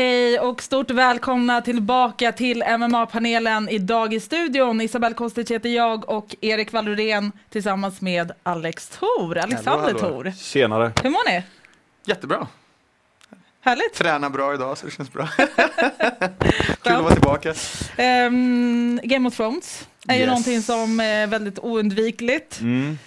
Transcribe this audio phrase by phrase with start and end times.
[0.00, 3.68] Hej och stort välkomna tillbaka till MMA-panelen.
[3.68, 9.94] Idag i studion Isabelle Kostic heter jag och Erik Wallorén tillsammans med Alex Thor, Alexander.
[9.94, 10.32] Thor.
[10.38, 10.92] Tjenare.
[11.02, 11.42] Hur mår ni?
[12.04, 12.46] Jättebra.
[13.60, 13.94] Härligt.
[13.94, 15.28] Tränar bra idag så det känns bra.
[16.82, 17.54] Kul att vara tillbaka.
[17.96, 20.28] Ehm, Game of Thrones är ju Yes.
[20.28, 22.60] någonting som är väldigt oundvikligt.
[22.60, 22.98] Mm.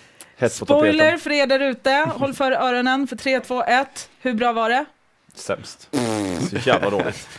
[0.50, 1.92] Spoiler för er där ute.
[2.16, 4.10] Håll för öronen för 3, 2, 1.
[4.22, 4.86] Hur bra var det?
[5.36, 5.90] Sämst.
[6.50, 7.28] Så jävla dåligt.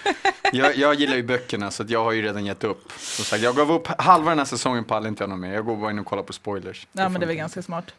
[0.53, 2.93] Jag, jag gillar ju böckerna så att jag har ju redan gett upp.
[2.99, 5.55] Som sagt, jag gav upp halva den här säsongen pallar inte jag något mer.
[5.55, 6.87] Jag går bara in och kollar på spoilers.
[6.93, 7.95] Ja, men det är väl ganska smart.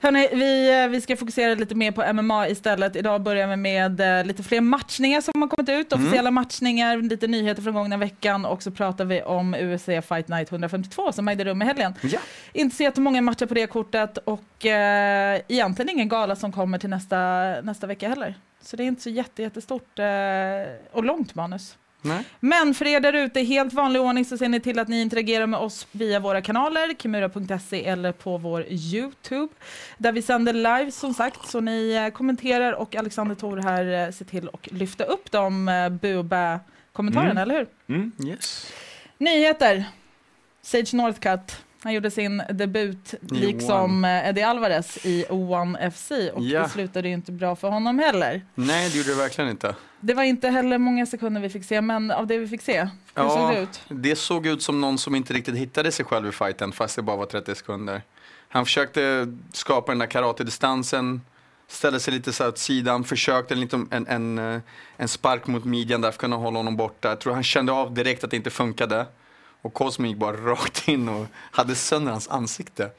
[0.00, 2.96] Hörrni, vi, eh, vi ska fokusera lite mer på MMA istället.
[2.96, 6.04] Idag börjar vi med eh, lite fler matchningar som har kommit ut, Mm.
[6.06, 10.50] officiella matchningar, lite nyheter från gångna veckan och så pratar vi om UFC Fight Night
[10.52, 11.94] 152 som ägde rum i helgen.
[12.00, 12.18] Ja.
[12.52, 16.90] Inte så jättemånga matcher på det kortet och eh, egentligen ingen gala som kommer till
[16.90, 17.16] nästa,
[17.62, 18.34] nästa vecka heller.
[18.62, 20.06] Så det är inte så jätte, jättestort eh,
[20.92, 21.76] och långt manus.
[22.02, 22.24] Nej.
[22.40, 25.00] Men för er där ute i helt vanlig ordning så ser ni till att ni
[25.00, 29.52] interagerar med oss via våra kanaler, kimura.se eller på vår Youtube.
[29.98, 34.12] Där vi sänder live som sagt, så ni eh, kommenterar och Alexander Thor här eh,
[34.12, 36.60] ser till att lyfta upp de eh, bu och bä
[36.92, 37.42] kommentarerna, Mm.
[37.42, 37.94] eller hur?
[37.96, 38.12] Mm.
[38.26, 38.72] Yes.
[39.18, 39.84] Nyheter!
[40.62, 41.64] Sage Northcutt.
[41.82, 46.62] Han gjorde sin debut liksom eh, Eddie Alvarez i One FC och Ja.
[46.62, 48.42] det slutade ju inte bra för honom heller.
[48.54, 49.74] Nej, det gjorde det verkligen inte.
[50.00, 52.80] Det var inte heller många sekunder vi fick se, men av det vi fick se,
[52.80, 53.30] hur Ja.
[53.30, 53.80] såg det ut?
[53.88, 57.02] Det såg ut som någon som inte riktigt hittade sig själv i fighten fast det
[57.02, 58.02] bara var 30 sekunder.
[58.48, 61.20] Han försökte skapa den där karatedistansen,
[61.68, 64.60] ställde sig lite så åt sidan, försökte en, en, en, eh,
[64.96, 67.08] en spark mot midjan där för att kunna hålla honom borta.
[67.08, 69.06] Jag tror han kände av direkt att det inte funkade.
[69.62, 72.90] Och Cosmo gick bara rakt in och hade sönder hans ansikte.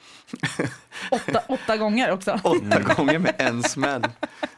[1.11, 2.39] Åtta, åtta gånger också.
[2.43, 4.03] Åtta gånger med en smäll.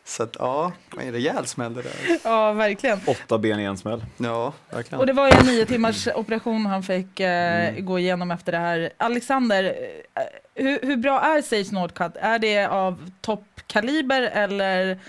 [0.05, 2.19] Så att ja, en rejäl smäll det där.
[2.23, 2.99] Ja, verkligen.
[3.07, 4.05] Åtta ben i en smäll.
[4.17, 4.99] Ja, verkligen.
[4.99, 8.57] Och det var ju en nio timmars operation han fick eh, gå igenom efter det
[8.57, 8.89] här.
[8.97, 10.23] Alexander, eh,
[10.55, 12.15] hur, hur bra är Sage Northcutt?
[12.15, 14.99] Är det av toppkaliber eller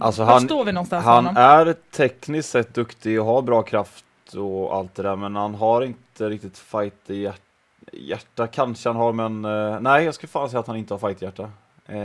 [0.00, 1.42] Alltså var han, står vi någonstans med han honom?
[1.42, 5.82] är tekniskt sett duktig och har bra kraft och allt det där men han har
[5.82, 7.40] inte riktigt fight i hjärt
[7.92, 8.46] hjärta.
[8.46, 11.22] Kanske han har men eh, nej jag skulle fan säga att han inte har fight
[11.22, 11.42] i hjärta.
[11.86, 11.98] Eh,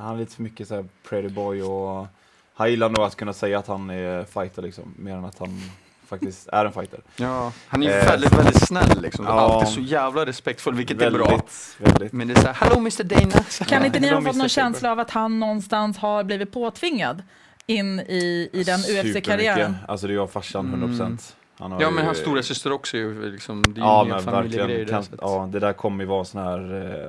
[0.00, 2.06] han är lite för mycket såhär pretty boy och
[2.54, 5.60] han gillar nog att kunna säga att han är fighter liksom mer än att han
[6.06, 7.00] faktiskt är en fighter.
[7.16, 9.24] Ja, han är ju Eh, väldigt, väldigt snäll liksom.
[9.24, 9.32] ja.
[9.32, 11.26] Alltid så jävla respektfull, vilket är bra.
[11.28, 12.12] väldigt, väldigt.
[12.12, 13.44] Men det är såhär, hallå Mr Dana.
[13.48, 14.38] Så Kan här, inte ni "Hello, ha fått Mr.
[14.38, 17.22] någon Faber." känsla av att han någonstans har blivit påtvingad
[17.66, 18.80] in i, i den.
[18.80, 19.74] UFC-karriären?
[19.88, 20.98] Alltså det gör farsan 100%.
[21.00, 21.18] Han har
[21.58, 24.24] Ja ju- men hans stora syster också är ju liksom, det är ju Ja men
[24.24, 26.58] verkligen, där, kan, att- ja, det där kommer ju vara sån här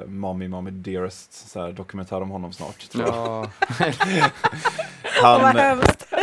[0.01, 3.15] eh, Mommy Mommy Dearest så här, dokumentär om honom snart tror jag.
[3.15, 3.47] Ja,
[5.21, 6.13] Vad Han eh, hemskt.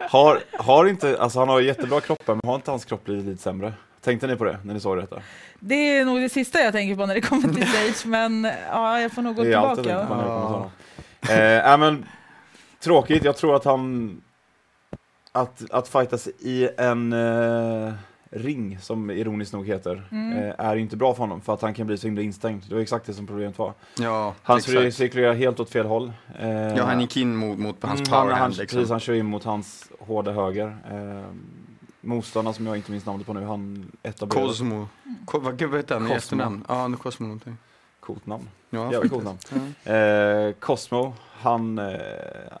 [0.00, 3.42] har, har inte, alltså han har jättebra kroppar men har inte hans kropp blivit lite
[3.42, 3.72] sämre?
[4.00, 5.22] Tänkte ni på det när ni såg detta?
[5.60, 9.00] Det är nog det sista jag tänker på när det kommer till Sage, men ja,
[9.00, 10.06] jag får nog gå det är allt jag tillbaka.
[10.06, 10.70] kommer Ja.
[11.28, 12.06] Eh, nej, men
[12.80, 14.20] tråkigt, jag tror att han
[15.32, 17.92] att, att fightas i en eh,
[18.30, 20.38] ring, som ironiskt nog heter, Mm.
[20.38, 22.62] eh, är inte bra för honom för att han kan bli så himla instängd.
[22.68, 23.74] Det var exakt det som problemet var.
[23.98, 24.94] ja Han exakt.
[24.96, 26.12] cirkulerar helt åt fel håll.
[26.38, 28.76] Eh, Ja, han gick in mot, mot hans Mm, powerhand han, liksom.
[28.78, 30.76] Precis, han kör in mot hans hårda höger.
[30.90, 31.24] Eh,
[32.00, 34.88] motståndaren som jag inte minns namnet på nu, han etablerade Cosmo.
[35.24, 36.64] Ko, vad, gud, vad heter han i efternamn?
[36.68, 37.56] Ja, Cosmo någonting.
[38.02, 38.48] Coolt namn.
[38.70, 39.50] Ja, Jävligt faktiskt.
[39.50, 39.52] coolt
[39.84, 40.48] namn.
[40.48, 41.96] Eh, Cosmo, han eh,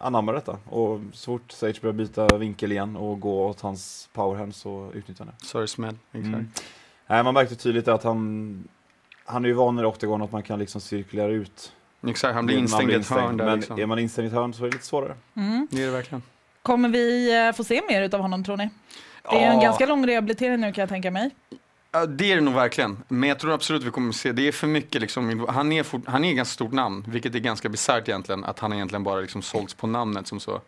[0.00, 4.54] anammar detta och så fort Sage börjar byta vinkel igen och gå åt hans powerhand
[4.54, 5.46] så utnyttjar han det.
[5.46, 6.26] Sorry smäll, exakt.
[6.26, 6.48] Mm.
[7.06, 8.68] Nej, man märkte tydligt att han
[9.24, 11.72] han är ju van i Octagon att man kan liksom cirkulera ut.
[12.06, 13.78] Exakt, han blir Man instängd i ett hörn där Men liksom.
[13.80, 15.14] är man instängd i ett hörn så är det lite svårare.
[15.36, 15.68] Mm.
[15.70, 16.22] Det är det verkligen.
[16.62, 18.68] Kommer vi eh, få se mer av honom tror ni?
[19.30, 19.62] Det är en Ja.
[19.62, 21.30] ganska lång rehabilitering nu kan jag tänka mig.
[21.92, 23.02] Ja, det är det nog verkligen.
[23.08, 25.82] Men jag tror absolut vi kommer att se, det är för mycket liksom, han är,
[25.82, 29.04] fort, han är ett ganska stort namn, vilket är ganska bisarrt egentligen, att han egentligen
[29.04, 30.60] bara liksom sålts på namnet som så.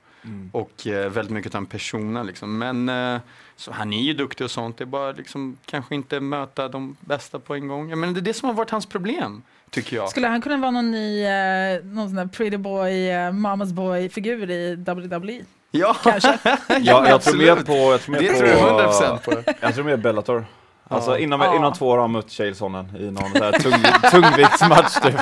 [0.53, 2.59] Och eh, väldigt mycket av en persona liksom.
[2.59, 3.21] Men eh,
[3.57, 6.97] så han är ju duktig och sånt, det är bara liksom kanske inte möta de
[7.01, 7.89] bästa på en gång.
[7.91, 10.09] Jag menar, det är det som har varit hans problem, tycker jag.
[10.09, 14.51] Skulle han kunna vara någon ny, eh, någon sån där pretty boy, eh, mamas boy-figur
[14.51, 15.45] i WWE?
[15.71, 16.39] Ja, Kanske?
[16.81, 17.73] Ja, jag tror mer på...
[17.73, 19.53] Jag tror mer Det på, tror jag 100% på.
[19.61, 20.45] Jag tror mer Bellator.
[20.89, 21.19] Alltså Ja.
[21.19, 21.57] inom, Ja.
[21.57, 23.73] inom två år har han mött Chael Sonnen i någon så här tung,
[24.11, 25.17] tungviktsmatch typ.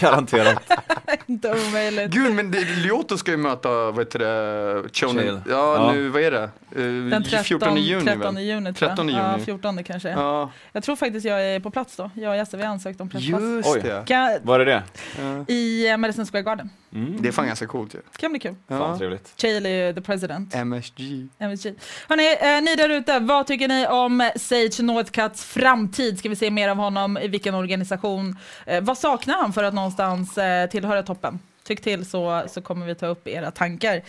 [0.00, 0.62] Garanterat.
[1.26, 2.10] Inte omöjligt.
[2.10, 4.88] Gud, men det, Lyoto ska ju möta, vad heter det.
[4.92, 5.40] Chael.
[5.50, 5.92] Ja, Ja.
[5.92, 6.50] nu, vad är det?
[6.76, 8.44] Eh, Den 13, 14 juni 13 väl?
[8.44, 8.96] juni tror jag.
[8.96, 9.44] 13 Ja, juni.
[9.44, 10.08] 14 kanske.
[10.10, 12.10] Ja, Jag tror faktiskt jag är på plats då.
[12.14, 13.40] Jag och Jesse vi har ansökt om presspass.
[13.42, 13.80] just Oj.
[13.82, 14.02] det.
[14.06, 14.82] Kan, Var är det?
[15.20, 15.44] Ja.
[15.48, 16.70] I eh, Madison Square Garden.
[16.94, 17.22] Mm.
[17.22, 17.98] Det är fan ganska coolt ju.
[18.16, 18.54] Kan bli kul.
[18.68, 18.98] Fan Ja.
[18.98, 19.44] trevligt.
[19.44, 20.54] Är ju the president.
[20.54, 21.28] MSG.
[21.38, 21.74] MSG.
[22.08, 26.18] Hörrni, eh, ni där ute, vad tycker ni om Sage Northcutts framtid?
[26.18, 27.18] Ska vi se mer av honom?
[27.18, 28.38] I vilken organisation?
[28.66, 31.38] Eh, vad saknar han för att någonstans eh, tillhöra toppen?
[31.64, 34.02] Tyck till så, så kommer vi ta upp era tankar.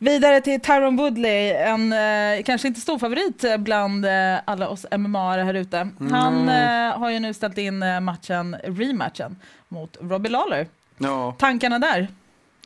[0.00, 4.86] Vidare till Tyron Woodley, en eh, kanske inte stor favorit eh, bland eh, alla oss
[4.98, 5.88] MMA här ute.
[6.10, 9.36] Han eh, har ju nu ställt in eh, matchen, rematchen
[9.68, 10.66] mot Robbie Lawler.
[10.98, 12.08] Ja, Tankarna där?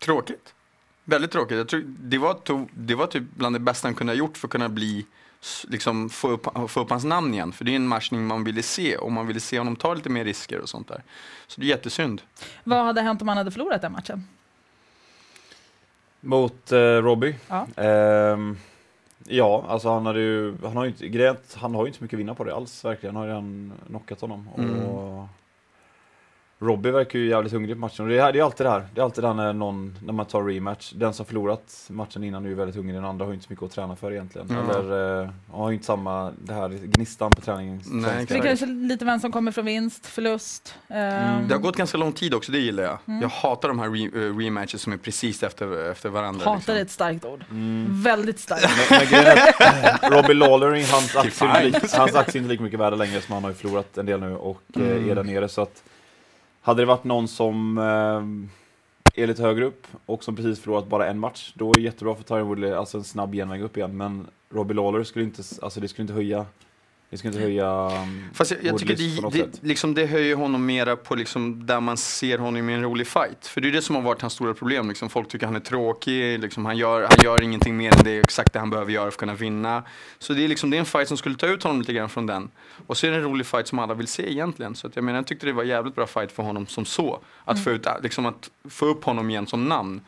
[0.03, 0.55] tråkigt.
[1.05, 1.57] Väldigt tråkigt.
[1.57, 4.37] Jag tror, det, var to, det var typ bland det bästa han kunde ha gjort
[4.37, 5.07] för att kunna bli,
[5.69, 7.53] liksom, få, upp, få upp hans namn igen.
[7.53, 10.09] För det är en matchning man ville se och man ville se honom ta lite
[10.09, 11.03] mer risker och sånt där.
[11.53, 12.23] Så det är jättesynd.
[12.65, 14.25] Vad hade hänt om han hade förlorat den matchen?
[16.21, 17.37] Mot eh, Robbie?
[17.49, 17.67] Ja.
[17.77, 18.57] Ehm,
[19.25, 22.05] ja, alltså han hade ju, han har ju inte, grejen han har ju inte så
[22.05, 23.17] mycket att vinna på det alls verkligen.
[23.17, 24.49] Han har ju redan knockat honom.
[24.59, 24.81] Mm.
[24.81, 25.29] Och
[26.63, 28.05] Robbie verkar ju jävligt hungrig på matchen.
[28.05, 29.97] Och det är, det är alltid det här, det är alltid det här när, någon,
[30.05, 30.93] när man tar rematch.
[30.93, 33.53] Den som förlorat matchen innan är ju väldigt hungrig, den andra har ju inte så
[33.53, 34.49] mycket att träna för egentligen.
[34.69, 34.79] Ja.
[34.79, 37.81] Eller eh, har ju inte samma, det här gnistan på träningen.
[37.87, 40.75] Nej, Så det är kanske lite vem som kommer från vinst, förlust.
[40.89, 41.49] Mm.
[41.49, 42.99] Det har gått ganska lång tid också, det gillar jag.
[43.07, 43.23] Mm.
[43.23, 46.45] Jag hatar de här re, eh, rematches som är precis efter, efter varandra.
[46.45, 46.75] Hatar liksom.
[46.77, 47.45] är ett starkt ord.
[47.51, 48.03] Mm.
[48.03, 48.69] Väldigt starkt.
[48.91, 49.09] Men,
[50.01, 53.57] men Robbie Lawler, hans aktie, är inte lika- mycket värda längre som han har ju
[53.57, 55.11] förlorat en del nu och eh, Mm.
[55.11, 55.49] är där nere.
[55.49, 55.83] Så att
[56.63, 61.07] hade det varit någon som eh, är lite högre upp och som precis förlorat bara
[61.07, 63.97] en match, då är det jättebra för Tyron Woodley, alltså en snabb genväg upp igen.
[63.97, 66.47] Men Robbie Lawler skulle inte, alltså det skulle inte höja,
[67.13, 70.67] det skulle inte höja um, Fast jag, jag tycker det, det, liksom, det höjer honom
[70.67, 73.47] mera på liksom, där man ser honom i en rolig fight.
[73.47, 74.89] För det är det som har varit hans stora problem.
[74.89, 75.11] Liksom.
[75.11, 78.53] Folk tycker han är tråkig, liksom, han, gör, han gör ingenting mer än det exakt
[78.53, 79.83] det han behöver göra för att kunna vinna.
[80.19, 82.09] Så det är, liksom, det är en fight som skulle ta ut honom lite grann
[82.09, 82.51] från den.
[82.87, 84.75] Och så är det en rolig fight som alla vill se egentligen.
[84.75, 86.85] Så att jag menar, jag tyckte det var en jävligt bra fight för honom som
[86.85, 87.21] så.
[87.45, 90.01] Att, få, ut, liksom, att få upp honom igen som namn.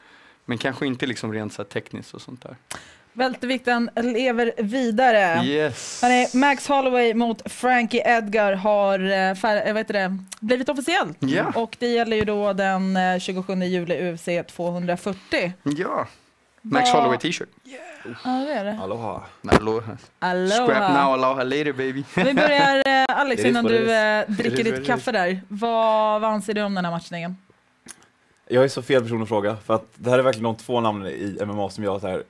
[0.44, 2.56] Men kanske inte liksom rent så här tekniskt och sånt där.
[3.16, 5.44] Vältevikten lever vidare.
[5.44, 6.02] Yes.
[6.02, 11.16] Hörrni, Max Holloway mot Frankie Edgar har eh, fär, eh, vad heter det, blivit officiellt.
[11.20, 11.52] Ja.
[11.54, 15.52] Och det gäller ju då den eh, 27 juli UFC 240.
[15.62, 16.06] Ja.
[16.62, 17.48] Max Vad- Holloway t-shirt.
[18.24, 18.78] Ja, det är det.
[18.82, 19.22] Aloha.
[19.42, 19.62] Scrap
[20.20, 21.04] Aloha.
[21.04, 22.04] now, aloha later baby.
[22.16, 25.40] Vi börjar, eh, Alex, innan du eh, dricker ditt it kaffe där.
[25.48, 27.36] Vad, vad anser du om den här matchningen?
[28.48, 30.80] Jag är så fel person att fråga, för att det här är verkligen de två
[30.80, 32.22] namnen i MMA som jag så här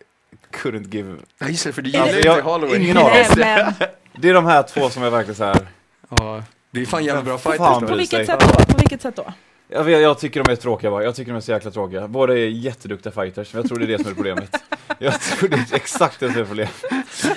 [0.62, 1.16] couldn't give.
[1.38, 2.82] Ja just det, för du Är gillar ju inte Holloway.
[2.82, 3.24] ingen av dem.
[3.36, 3.74] men,
[4.18, 5.66] Det är de här två som är verkligen så här.
[6.08, 8.64] Ja, det är fan jävligt bra Fan, fighters på vilket sätt då?
[8.72, 9.32] På vilket sätt då?
[9.68, 12.08] Jag, vet, jag tycker de är tråkiga bara, jag tycker de är så jäkla tråkiga.
[12.08, 14.62] Båda är jätteduktiga fighters, men jag tror det är det som är problemet.
[14.98, 16.84] Jag tror det är exakt det som är problemet.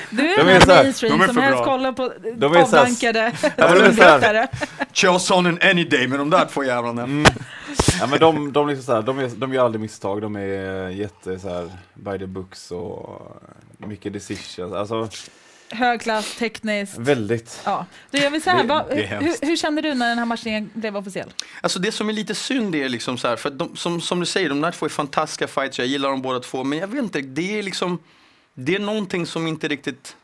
[0.10, 2.04] Du är De är den mainstream som helst kollar på
[2.60, 4.48] avdankade Ja.
[4.94, 7.04] Chael Sonnen any day med de där två jävlarna.
[7.04, 7.26] Mm.
[8.00, 10.90] Ja, men de, de, liksom så här, de, är, de gör aldrig misstag, de är
[10.90, 13.22] jätte så här, by the books och
[13.78, 14.74] mycket decisions.
[14.74, 15.10] Alltså
[15.72, 16.98] Hög klass, tekniskt.
[16.98, 17.62] väldigt.
[17.66, 17.86] Ja.
[18.12, 20.98] Du, jag vill säga, Det- är hur, hur kände du när den här matchningen blev
[20.98, 21.34] officiell?
[21.62, 24.26] Alltså det som är lite synd är liksom så här, för de, som, som du
[24.26, 27.04] säger, de där två är fantastiska fighters, jag gillar dem båda två, men jag vet
[27.04, 28.00] inte, det är liksom,
[28.54, 30.16] det är någonting som inte riktigt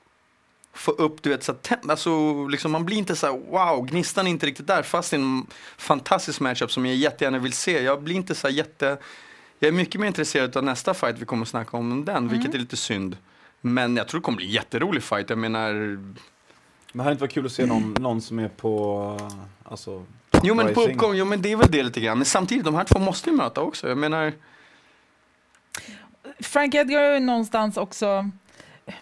[0.73, 4.27] får upp, du vet, så att, alltså, liksom, man blir inte så här, wow, gnistan
[4.27, 7.83] är inte riktigt där, fast det är en fantastisk matchup som jag jättegärna vill se.
[7.83, 8.97] Jag blir inte så här jätte,
[9.59, 12.29] jag är mycket mer intresserad av nästa fight vi kommer att snacka om än den,
[12.29, 13.17] vilket är lite synd.
[13.61, 15.73] Men jag tror det kommer bli en jätterolig fight, jag menar,
[16.93, 19.17] Men hade det inte varit kul att se någon, någon som är på,
[19.63, 20.05] alltså,
[20.43, 22.17] Jo men på uppgång, jo men det är väl det lite grann.
[22.17, 23.87] Men samtidigt, de här två måste ju möta också.
[23.87, 24.33] Jag menar,
[26.39, 28.29] Frank Edgar är ju någonstans också,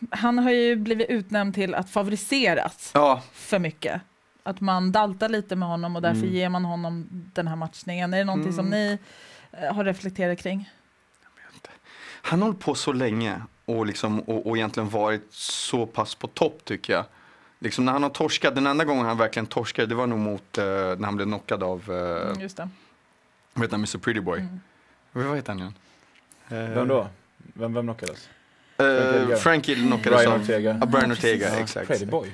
[0.10, 4.02] han har ju blivit utnämnd till att favoriseras ja, för mycket.
[4.44, 6.34] Att man daltar lite med honom och därför Mm.
[6.34, 8.14] ger man honom den här matchningen.
[8.14, 8.98] Är det någonting som ni
[9.52, 10.70] eh, har reflekterat kring?
[12.24, 16.28] han har hållit på så länge och, liksom, och, och egentligen varit så pass på
[16.28, 17.06] topp tycker jag.
[17.60, 20.58] Liksom när han har torskat, den enda gången han verkligen torskade det var nog mot
[20.58, 21.98] uh, när han blev knockad av, uh,
[22.28, 22.70] Mm, just det.
[23.54, 24.40] vad heter han, Mr Pretty Boy.
[24.40, 24.60] Mm.
[25.12, 25.74] Vad heter han igen?
[26.50, 27.08] Eh, Vem då?
[27.38, 28.30] Vem, vem knockades?
[28.82, 29.36] Eh, Edgar.
[29.36, 30.78] Frankie knockades Brian av Ortega?
[30.80, 31.88] Ja, Brian Ja, Ortega, Ja, exakt.
[31.88, 32.32] Pretty boy.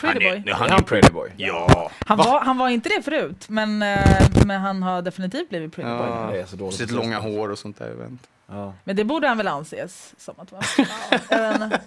[0.00, 0.42] Pretty boy.
[0.46, 1.30] Ja, Är han pretty boy?
[1.36, 3.98] Ja, Han var, han var inte det förut, men, eh,
[4.46, 6.06] men han har definitivt blivit pretty boy.
[6.08, 6.28] Ja.
[6.32, 6.76] Det är så dåligt.
[6.76, 7.90] sitt långa hår och sånt där.
[8.06, 8.24] Inte.
[8.50, 8.74] Ja.
[8.84, 10.62] Men det borde han väl anses som att vara.
[11.30, 11.80] Ja, jag vet inte.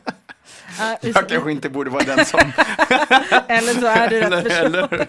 [0.79, 2.39] Ja, vi- Jag kanske inte borde vara den som...
[3.47, 4.65] Eller så är du rätt person.
[4.75, 5.07] eller-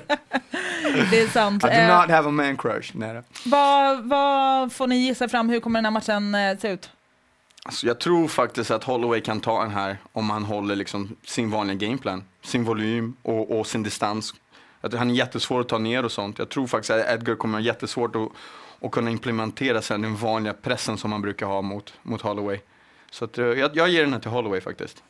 [1.11, 1.65] Det är sant.
[1.65, 2.91] I do Eh, not have a man crush.
[2.95, 5.49] Nej, vad, vad får ni gissa fram?
[5.49, 6.91] Hur kommer den här matchen eh, se ut?
[7.65, 11.51] Alltså, jag tror faktiskt att Holloway kan ta den här om han håller liksom sin
[11.51, 12.25] vanliga gameplan.
[12.43, 14.35] Sin volym och, och sin distans.
[14.81, 16.39] Tror han är jättesvår att ta ner och sånt.
[16.39, 18.29] Jag tror faktiskt att Edgar kommer ha jättesvårt att,
[18.81, 22.61] att kunna implementera sen den vanliga pressen som man brukar ha mot, mot Holloway.
[23.11, 25.03] Så att, eh, jag, jag ger den här till Holloway faktiskt.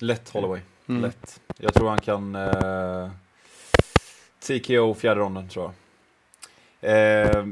[0.00, 0.60] Lätt Holloway.
[0.88, 1.02] Mm.
[1.02, 1.40] Lätt.
[1.56, 3.10] Jag tror han kan eh,
[4.40, 5.74] TKO fjärde ronden tror jag.
[6.80, 7.46] Eh,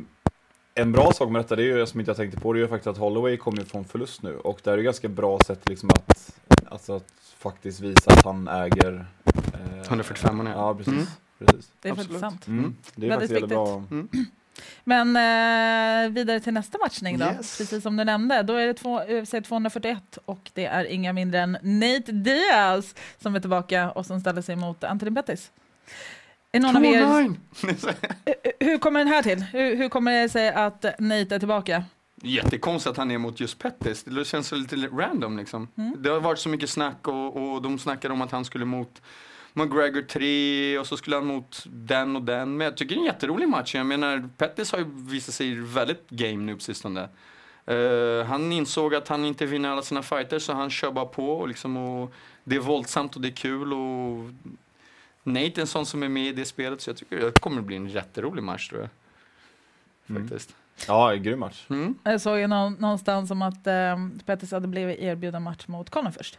[0.74, 2.60] en bra sak med detta, det är ju som inte jag tänkte på, det är
[2.60, 5.38] ju faktiskt att Holloway kommer ju från förlust nu och det är ju ganska bra
[5.46, 6.38] sätt liksom att,
[6.68, 9.06] alltså att faktiskt visa att han äger
[9.54, 10.52] eh, 145 ja.
[10.52, 10.92] Ja, precis.
[10.92, 11.06] Mm.
[11.38, 11.70] precis.
[11.80, 12.20] Det är Absolut.
[12.20, 12.46] faktiskt sant.
[12.46, 12.76] Mm.
[12.94, 14.10] Det är Väldigt faktiskt väldigt viktigt.
[14.10, 14.24] bra.
[14.84, 17.24] Men eh, vidare till nästa matchning då.
[17.26, 17.58] Yes.
[17.58, 18.42] Precis som du nämnde.
[18.42, 23.34] Då är det två, UFC 241 och det är inga mindre än Nate Diaz som
[23.34, 25.50] är tillbaka och som ställer sig mot Anthony Pettis.
[26.54, 27.36] Är någon av er, 2-9.
[28.60, 29.42] Hur kommer den här till?
[29.42, 31.84] Hur, hur kommer det sig att Nate är tillbaka?
[32.22, 34.04] Jättekonstigt att han är mot just Pettis.
[34.04, 35.68] Det känns så lite random liksom.
[35.76, 36.02] Mm.
[36.02, 39.02] Det har varit så mycket snack och, och de snackade om att han skulle mot
[39.52, 42.56] McGregor 3 och så skulle han mot den och den.
[42.56, 43.74] Men jag tycker det är en jätterolig match.
[43.74, 47.08] Jag menar, Pettis har ju visat sig väldigt game nu på sistone.
[47.66, 51.32] Eh, han insåg att han inte vinner alla sina fighter så han kör bara på
[51.32, 52.12] och, liksom, och
[52.44, 54.30] det är våldsamt och det är kul och
[55.26, 57.62] Nate är en sån som är med i det spelet så jag tycker det kommer
[57.62, 58.90] bli en jätterolig match tror jag.
[60.16, 60.28] Mm.
[60.28, 60.56] Faktiskt.
[60.88, 61.66] Ja, en grym match.
[61.70, 61.94] Mm.
[62.02, 66.10] Jag såg ju nå- någonstans om att eh, Pettis hade blivit erbjuden match mot Conor
[66.10, 66.38] först.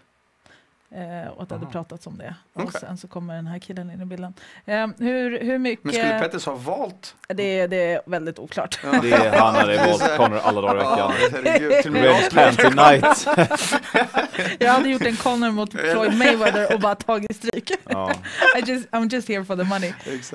[0.96, 2.36] Eh, och att det hade pratats om det.
[2.54, 2.82] Och Okej.
[2.82, 4.34] sen så kommer den här killen in i bilden.
[4.66, 5.86] Eh, hur, hur mycket...
[5.86, 7.16] Men skulle Pettis ha valt?
[7.28, 8.80] det, det är väldigt oklart.
[9.02, 11.94] Det är, han hade valt Conor alla dagar i Ja, veckan.
[11.94, 12.32] Red.
[12.34, 13.28] Panty Night.
[14.60, 17.72] Jag hade gjort en Conor mot Floyd Mayweather och bara tagit stryk.
[17.90, 18.12] Ja.
[18.58, 19.94] I just, I'm just here for the money.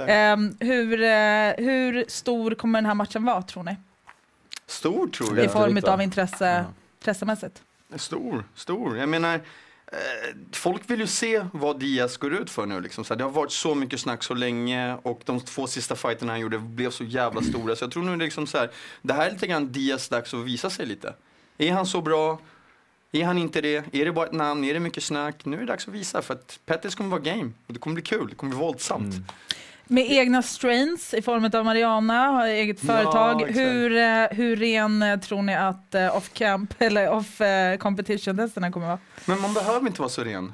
[0.09, 3.77] Ehm, hur, eh, hur stor kommer den här matchen vara tror ni?
[4.67, 5.37] Stor tror I jag.
[5.37, 6.65] Vänta form av intresse, Ja.
[6.99, 7.63] intressemässigt?
[7.97, 8.99] Stor, stor.
[8.99, 9.41] Jag menar,
[9.93, 12.81] Eh, folk vill ju se vad Diaz går ut för nu.
[12.81, 13.05] Liksom.
[13.05, 16.41] Så det har varit så mycket snack så länge och de två sista fighterna han
[16.41, 17.77] gjorde blev så jävla stora.
[17.77, 18.71] Så jag tror nu liksom så här,
[19.03, 21.15] det här är lite grann Diaz dags att visa sig lite.
[21.59, 22.39] Är han så bra?
[23.13, 23.95] Är han inte det?
[23.95, 24.65] Är det bara ett namn?
[24.65, 25.45] Är det mycket snack?
[25.45, 27.51] Nu är det dags att visa för att Pettis kommer vara game.
[27.67, 29.15] Och det kommer bli kul, det kommer bli våldsamt.
[29.15, 29.25] Mm.
[29.93, 33.41] Med egna strains i form av Mariana, har eget Ja, företag.
[33.43, 33.59] exakt.
[33.59, 38.99] hur, eh, hur ren eh, tror ni att eh, off-camp eller off-competition-testerna kommer vara?
[39.25, 40.53] Men man behöver inte vara så ren.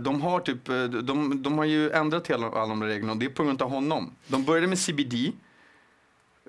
[0.00, 0.64] De har, typ,
[1.06, 3.70] de, de har ju ändrat hela, alla de reglerna och det är på grund av
[3.70, 4.10] honom.
[4.26, 5.14] De började med CBD,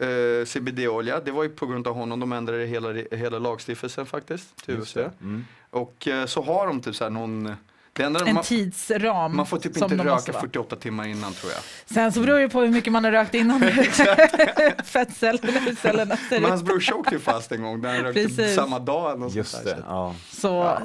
[0.02, 1.20] eh, CBD-olja.
[1.20, 4.98] Det var ju på grund av honom de ändrade hela, hela lagstiftelsen faktiskt till UFC.
[4.98, 5.46] Mm.
[5.70, 7.56] Och eh, så har de typ så här någon...
[7.98, 9.36] Det enda, En man, tidsram.
[9.38, 10.42] man får typ inte röka vara.
[10.42, 11.62] 48 timmar innan tror jag.
[11.86, 13.60] Sen så beror det på hur mycket man har rökt innan.
[14.86, 16.50] Fettcellerna, hur cellerna ser Men ut.
[16.50, 18.56] hans brorsa åkte ju fast en gång där han rökte Precis.
[18.56, 19.10] samma dag.
[19.12, 20.16] Eller något Just sånt det, ja.
[20.30, 20.82] Så, Ja.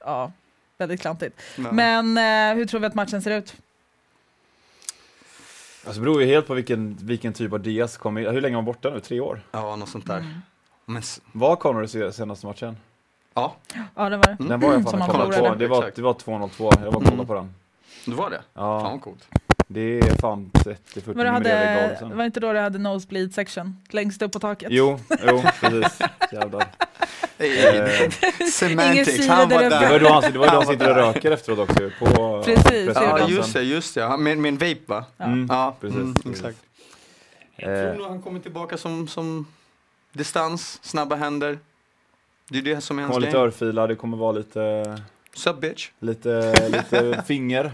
[0.00, 0.32] ja,
[0.78, 1.40] väldigt klantigt.
[1.56, 1.72] Ja.
[1.72, 3.54] Men eh, hur tror vi att matchen ser ut?
[5.84, 8.62] Alltså det beror ju helt på vilken, vilken typ av Diaz kommer Hur länge var
[8.62, 9.00] han borta nu?
[9.00, 9.40] Tre år?
[9.52, 10.16] Ja, något sånt där.
[10.18, 10.32] Mm.
[10.84, 11.02] Men,
[11.32, 12.76] Var Conor i se- senaste matchen?
[13.34, 13.56] Ja,
[13.96, 14.48] Ja, det var det.
[14.48, 15.54] Den var jag Som fan han och kollade förlorade.
[15.56, 15.58] på.
[15.62, 15.96] Det var, Exakt.
[15.96, 17.26] det var 202, jag var och kollade Mm.
[17.26, 17.54] på den.
[18.04, 18.36] det var det.
[18.36, 19.28] Fan Ja, vad coolt.
[19.66, 23.76] det är fan 30-40 Var det hade, var det inte då det hade nosebleed section?
[23.90, 24.68] Längst upp på taket?
[24.72, 25.98] Jo, jo, precis.
[26.32, 26.66] Jävlar.
[27.38, 28.10] Eh,
[28.52, 29.70] Semantics, han var där.
[29.70, 31.90] Det var ju då han, det var ju då han sitter och röker efteråt också
[31.98, 33.36] på Precis, Ja, presskonferensen.
[33.36, 34.02] just det, just det.
[34.04, 35.04] Han- Med, med en vape va?
[35.16, 35.24] Ja.
[35.24, 35.96] Mm, Ja, precis.
[35.96, 36.30] mm, precis.
[36.30, 36.58] exakt.
[37.56, 39.46] Eh, Jag tror nog han kommer tillbaka som, som
[40.12, 41.58] distans, snabba händer.
[42.50, 43.44] Det är det som är kommer hans lite game.
[43.46, 44.96] örfilar, det kommer vara lite,
[45.34, 45.88] Sup bitch.
[46.00, 47.72] lite, lite finger.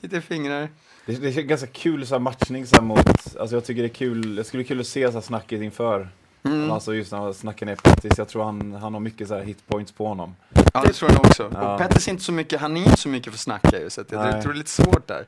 [0.00, 0.68] Lite fingrar.
[1.06, 3.88] Det, det är ganska kul så här matchning så här mot, alltså jag tycker det
[3.88, 6.08] är kul, det skulle bli kul att se så här snacket inför.
[6.42, 6.70] Mm.
[6.70, 9.42] Alltså just när han snackar ner Pettis, jag tror han, han har mycket så här
[9.42, 10.36] hitpoints på honom.
[10.74, 11.50] Ja, det tror jag också.
[11.54, 11.72] Ja.
[11.72, 14.00] Och Pettis är inte så mycket, han är inte så mycket för snacka ju, så
[14.00, 14.42] att jag Nej.
[14.42, 15.26] tror det är lite svårt där.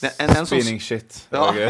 [0.00, 1.26] En- en- en som- Spinning shit.
[1.30, 1.54] Ja.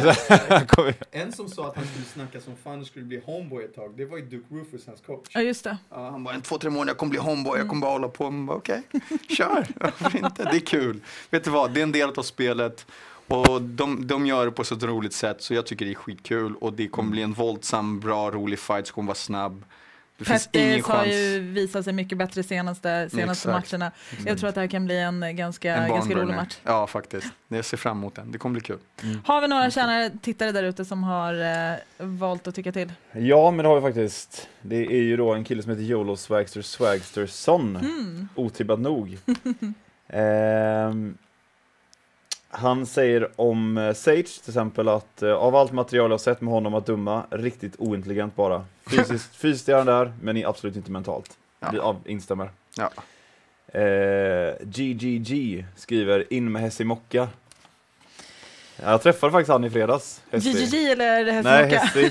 [1.10, 3.94] En som sa att han skulle snacka som fan och skulle bli homeboy ett tag,
[3.96, 5.26] det var ju Duke Rufus, hans coach.
[5.34, 5.76] Ja, just det.
[5.90, 8.08] Ja, han bara, en två, tre månader, jag kommer bli homeboy, jag kommer bara hålla
[8.08, 8.24] på.
[8.30, 8.82] Man bara, Okej,
[9.28, 10.44] kör, varför inte?
[10.44, 11.00] Det är kul.
[11.30, 12.86] Vet du vad, det är en del av spelet.
[13.26, 15.94] Och de, de gör det på så ett roligt sätt, så jag tycker det är
[15.94, 16.54] skitkul.
[16.56, 19.64] Och det kommer bli en våldsam, bra, rolig fight som kommer vara snabb.
[20.18, 23.72] Det finns ingen Pettis har ju visat sig mycket bättre senaste, senaste Exakt.
[23.72, 23.92] matcherna.
[24.26, 26.56] Jag tror att det här kan bli en ganska, En ganska rolig match.
[26.64, 27.26] Ja, faktiskt.
[27.48, 28.32] Jag ser fram emot den.
[28.32, 28.78] Det kommer bli kul.
[29.24, 32.92] Har vi några kära tittare där ute som har eh, valt att tycka till?
[33.12, 34.48] Ja, men det har vi faktiskt.
[34.62, 37.76] Det är ju då en kille som heter Yolo Swagster Swagsterson.
[37.76, 38.28] Mm.
[38.34, 39.18] Otippat nog.
[40.08, 41.18] Ehm,
[42.50, 46.54] Han säger om eh, Sage till exempel att eh, av allt material jag sett med
[46.54, 48.64] honom att döma, riktigt ointelligent bara.
[48.88, 51.38] Fysiskt, fysiskt är han där, men absolut inte mentalt.
[51.60, 51.70] Ja.
[51.72, 52.50] Vi av, instämmer.
[52.76, 52.90] Ja.
[53.80, 57.28] Eh, GGG skriver in med Hessi Mocka.
[58.82, 60.20] Jag träffade faktiskt han i fredags.
[60.30, 61.78] GGG eller Nej, Hästmocka?
[61.78, 62.10] Hessi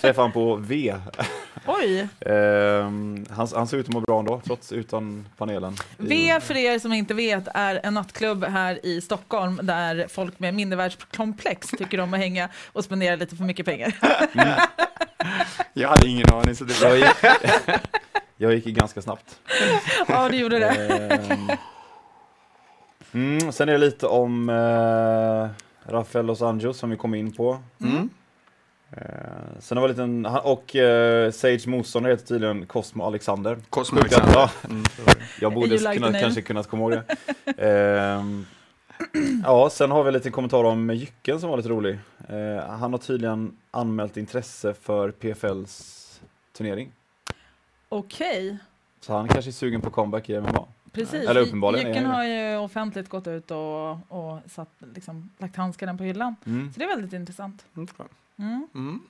[0.00, 0.94] träffade han på V.
[1.66, 2.08] Oj!
[2.20, 5.76] Ehm, han, han ser ut att må bra ändå, trots utan panelen.
[5.96, 10.54] V för er som inte vet är en nattklubb här i Stockholm där folk med
[10.54, 13.94] mindervärdeskomplex tycker om att hänga och spendera lite för mycket pengar.
[15.72, 16.88] Jag hade ingen aning så det var...
[16.88, 17.16] Jag gick,
[18.36, 19.38] jag gick ganska snabbt.
[20.08, 20.70] Ja, du gjorde det.
[20.70, 21.50] Ehm,
[23.12, 27.58] mm, sen är det lite om eh, Rafael Los Anjos som vi kom in på.
[27.80, 28.10] Mm.
[28.92, 28.98] Eh,
[29.60, 33.58] sen har vi en liten, och eh, Sage motståndare heter tydligen Cosmo Alexander.
[33.70, 34.32] Cosmo Alexander.
[34.34, 34.82] ja, Mm.
[35.40, 36.20] jag borde like the kunna, name.
[36.20, 37.04] kanske kunnat komma ihåg det.
[37.58, 38.46] Ehm,
[39.44, 41.98] ja, sen har vi lite kommentar om Jycken som var lite rolig.
[42.28, 46.06] Eh, han har tydligen anmält intresse för PFLs
[46.56, 46.92] turnering.
[47.88, 48.58] Okej,
[49.00, 50.66] Så han kanske är sugen på comeback i MMA.
[50.92, 51.28] Precis.
[51.28, 56.04] Eller uppenbarligen Jycken har ju offentligt gått ut och, och satt, liksom, lagt handskarna på
[56.04, 56.36] hyllan.
[56.46, 56.72] Mm.
[56.72, 57.64] Så det är väldigt intressant.
[58.36, 58.68] Mm.
[58.74, 59.00] Mm.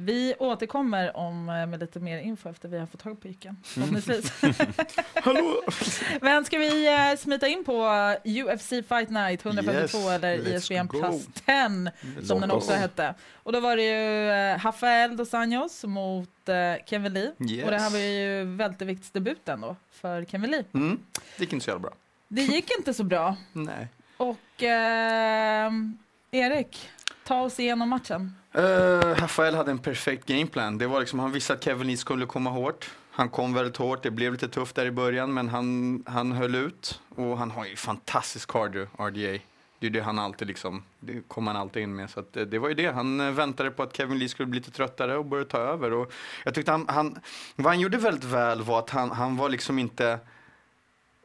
[0.00, 3.56] Vi återkommer om, eh, med lite mer info efter vi har fått tag på Jycken.
[3.76, 4.02] Mm.
[5.14, 5.62] Hallå!
[6.20, 7.84] Men ska vi eh, smita in på
[8.24, 11.00] eh, UFC Fight Night 152 Yes, eller ISBN go.
[11.00, 11.92] Plus 10
[12.26, 13.14] som den också hette.
[13.32, 17.32] Och då var det ju eh, Rafael dos Anjos mot eh, Kevin Lee.
[17.50, 17.64] Yes.
[17.64, 20.64] Och det här var ju välterviktsdebuten då för Kevin Lee.
[20.74, 20.98] Mm.
[21.36, 21.92] Det gick inte så jävla bra.
[22.28, 23.36] Det gick inte så bra.
[23.52, 23.88] Nej.
[24.16, 25.72] Och eh,
[26.30, 26.90] Erik,
[27.24, 28.34] ta oss igenom matchen.
[28.58, 30.78] Uh, Rafael hade en perfekt gameplan.
[30.78, 32.90] Det var liksom, han visste att Kevin Lee skulle komma hårt.
[33.10, 34.02] Han kom väldigt hårt.
[34.02, 37.00] Det blev lite tufft där i början, men han, han höll ut.
[37.14, 39.38] Och han har ju fantastisk cardio, RDA.
[39.80, 42.10] Det är det han alltid liksom, det kom han alltid in med.
[42.10, 42.86] Så att, eh, det var ju det.
[42.86, 45.92] Han eh, väntade på att Kevin Lee skulle bli lite tröttare och börja ta över.
[45.92, 46.12] Och
[46.44, 47.20] jag tyckte han, han,
[47.56, 50.18] vad han gjorde väldigt väl var att han, han var liksom inte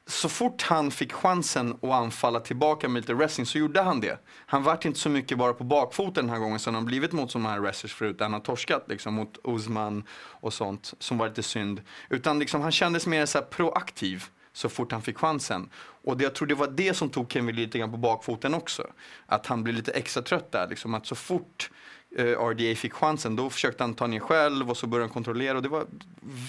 [0.08, 4.20] så fort han fick chansen att anfalla tillbaka med lite wrestling så gjorde han det.
[4.46, 7.32] Han vart inte så mycket bara på bakfoten den här gången som han blivit mot
[7.32, 8.18] sådana här wrestlers förut.
[8.20, 11.82] Han har torskat liksom mot Usman och sånt som var lite synd.
[12.10, 15.70] Utan liksom, han kändes mer så här proaktiv så fort han fick chansen.
[15.76, 18.88] Och det, jag tror det var det som tog Kevin lite grann på bakfoten också.
[19.26, 20.68] Att han blev lite extra trött där.
[20.70, 21.70] Liksom, att så fort
[22.18, 25.58] eh, RDA fick chansen då försökte han ta ner själv och så började han kontrollera.
[25.58, 25.86] Och det var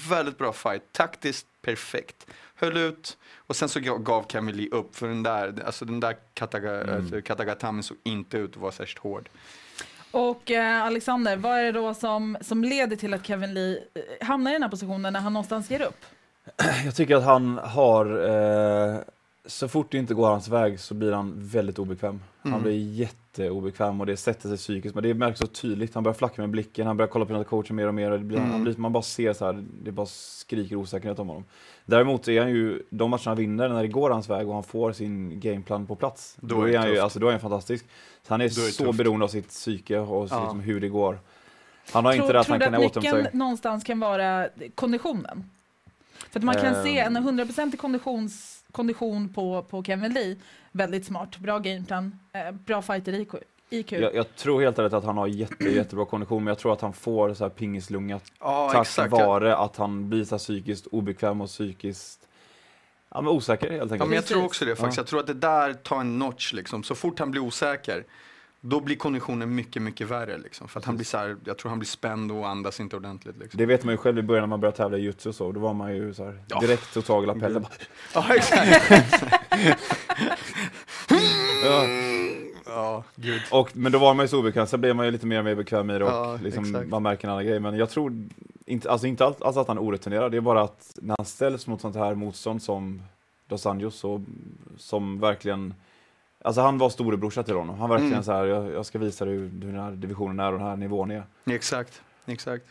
[0.09, 0.83] väldigt bra fight.
[0.93, 2.27] Taktiskt perfekt.
[2.55, 3.17] Höll ut.
[3.47, 6.81] Och sen så gav- gav Kevin Lee upp för den där, alltså den där kataga,
[6.81, 6.97] Mm.
[6.97, 9.29] alltså, Katagatamin såg inte ut att vara särskilt hård.
[10.11, 14.27] Och eh, Alexander, vad är det då som, som leder till att Kevin Lee eh,
[14.27, 16.05] hamnar i den här positionen när han någonstans ger upp?
[16.85, 18.99] Jag tycker att han har, eh,
[19.47, 22.21] så fort det inte går hans väg så blir han väldigt obekväm.
[22.43, 22.63] Han Mm.
[22.63, 24.95] blir jätteobekväm och det sätter sig psykiskt.
[24.95, 25.95] Men det märks så tydligt.
[25.95, 28.11] Han börjar flacka med blicken, han börjar kolla på den coachen mer och mer.
[28.11, 28.51] Och det blir, Mm.
[28.51, 31.45] han blir, man bara ser så här, det bara skriker osäkerhet om honom.
[31.87, 34.63] Däremot är han ju, de matcherna han vinner, när det går hans väg och han
[34.63, 37.85] får sin gameplan på plats, Då då, är han ju, alltså, då är han fantastisk.
[38.23, 38.99] Så han är, är så tufft.
[38.99, 40.41] beroende av sitt psyke och Ja.
[40.43, 41.19] liksom hur det går.
[41.93, 43.39] Han har inte Tror, det att tror han du kan att återhämta nyckeln sig.
[43.39, 45.51] någonstans kan vara konditionen?
[46.31, 47.25] För att man kan se en Ehm.
[47.29, 50.37] 100% konditions, kondition på, på Kevin Lee,
[50.73, 53.35] väldigt smart, bra gameplan, eh, bra fighter IQ.
[53.71, 53.93] IQ.
[53.93, 56.81] Jag, jag tror helt ärligt att han har jätte, jättebra kondition, men jag tror att
[56.81, 59.13] han får så här pingislunga Ja, tack exakt.
[59.13, 62.29] vare att han blir så psykiskt obekväm och psykiskt
[63.11, 64.09] ja, men osäker helt Ja, enkelt.
[64.09, 64.97] men jag tror också det faktiskt.
[64.97, 65.01] Ja.
[65.01, 66.83] Jag tror att det där tar en notch liksom.
[66.83, 68.05] Så fort han blir osäker,
[68.67, 70.69] då blir konditionen mycket, mycket värre liksom.
[70.69, 73.37] För att han blir så här, jag tror han blir spänd och andas inte ordentligt
[73.39, 73.59] liksom.
[73.59, 75.53] Det vet man ju själv i början när man började tävla i jutsu och så,
[75.53, 76.61] då var man ju så här Ja.
[76.61, 77.67] direkt tog tag i lapellen.
[78.15, 78.93] Ja, exakt.
[81.65, 81.85] Ja.
[82.67, 83.43] ja, gud.
[83.51, 85.45] Och, men då var man ju så obekväm, sen blev man ju lite mer och
[85.45, 87.61] mer bekväm i det och Ja, liksom, man märker en annan grej.
[87.61, 88.29] Men jag tror
[88.67, 91.27] inte, alltså inte alls, alls att han är orutinerad, det är bara att när han
[91.27, 93.03] ställs mot sånt här motstånd som
[93.49, 94.25] Dos Anjos, så,
[94.77, 95.75] som verkligen
[96.45, 97.79] Alltså han var storebrorsa till honom.
[97.79, 98.25] Han verkligen Mm.
[98.25, 100.69] så här, jag, jag ska visa dig hur, hur den här divisionen är och den
[100.69, 101.25] här nivån är.
[101.47, 102.03] Exakt.
[102.27, 102.65] Exakt.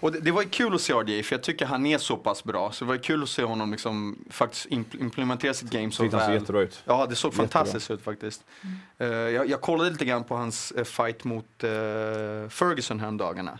[0.00, 2.16] Och det, det var ju kul att se RDA för jag tycker han är så
[2.16, 2.72] pass bra.
[2.72, 6.02] Så det var ju kul att se honom liksom faktiskt impl- implementera sitt game så
[6.02, 6.40] Tyckte han såg väl.
[6.40, 6.82] jättebra ut.
[6.86, 7.48] Ja, det såg Jättebra.
[7.48, 8.44] fantastiskt ut faktiskt.
[8.98, 11.68] Eh, jag, jag kollade lite grann på hans eh, fight mot uh,
[12.48, 13.58] Ferguson häromdagarna.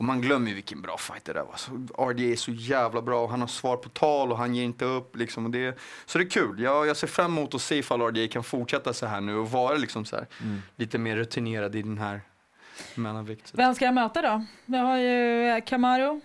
[0.00, 1.56] Och man glömmer vilken bra fight det där var.
[1.56, 1.70] Så
[2.10, 4.84] RDA är så jävla bra och han har svar på tal och han ger inte
[4.84, 5.16] upp.
[5.16, 6.60] Liksom, och det, så det är kul.
[6.60, 9.50] Jag, jag ser fram emot att se ifall RDA kan fortsätta så här nu och
[9.50, 10.62] vara liksom så här, Mm.
[10.76, 12.20] lite mer rutinerad i den här
[12.94, 13.50] mellanvikten.
[13.56, 14.44] Vem ska jag möta då?
[14.66, 16.20] Vi har ju eh, Camaro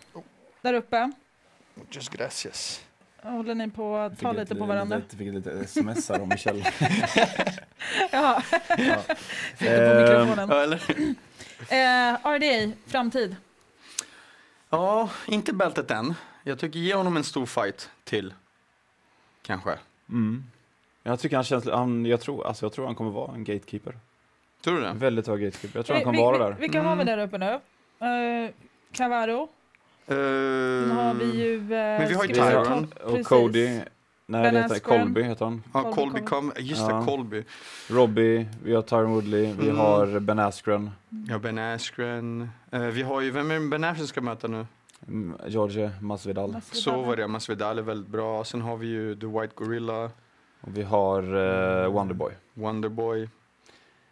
[0.62, 1.12] där uppe.
[1.92, 2.82] Just gracias.
[3.22, 4.98] Håller ni på att ta Fick lite ett- på varandra?
[4.98, 6.66] Lite, fick ett litet sms här om Michel.
[8.12, 8.42] Ja,
[8.78, 8.96] Ja.
[9.58, 10.50] sitter på Ehm, mikrofonen.
[10.50, 10.82] Ja, eller?
[11.70, 13.36] Eh, RDA, framtid.
[14.70, 16.14] Ja, inte bältet än.
[16.44, 18.34] Jag tycker ge honom en stor fight till.
[19.42, 19.78] Kanske.
[20.10, 20.44] Mm.
[21.04, 23.98] Jag tycker han känns, han, jag, tror, alltså jag tror han kommer vara en gatekeeper.
[24.64, 24.88] Tror du det?
[24.88, 25.80] En väldigt hög gatekeeper.
[25.80, 26.60] Jag tror han Vi- kommer vi- vara vi- där.
[26.62, 27.18] Vilka har vi Mm.
[27.18, 28.46] där uppe nu?
[28.46, 28.52] Uh,
[28.92, 29.50] Cavaro.
[30.08, 31.56] Sen har vi ju...
[31.56, 32.94] Uh, Men vi har ju Tyron.
[33.04, 33.82] Och Cody,
[34.28, 35.00] nej det heter Askren.
[35.00, 35.64] Colby heter han.
[35.74, 36.52] Ja, Colby Colby kom.
[36.60, 37.06] Just det, Ja.
[37.06, 37.44] Colby.
[37.90, 39.78] Robbie, vi har Tyron Woodley, vi Mm.
[39.78, 40.92] har Ben Askren,
[41.28, 42.50] Ja, Ben Askren.
[42.72, 44.66] Eh, vi har ju, vem är det Ben Askren ska möta nu?
[45.08, 46.52] mm, George Masvidal.
[46.52, 46.84] Masvidal.
[46.84, 48.44] Så var det, Masvidal är väldigt bra.
[48.44, 50.04] Sen har vi ju The White Gorilla,
[50.62, 52.34] Och vi har uh, Wonderboy.
[52.54, 53.30] Wonderboy.